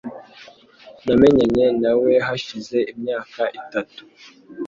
[1.05, 4.01] Namenyanye nawe hashize imyaka itatu.